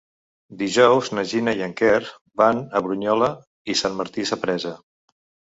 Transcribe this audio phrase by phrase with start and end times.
[0.61, 1.99] Dijous na Gina i en Quer
[2.43, 3.29] van a Brunyola
[3.75, 4.77] i Sant Martí Sapresa.